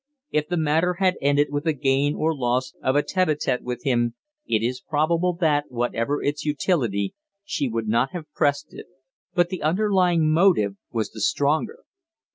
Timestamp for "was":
10.91-11.11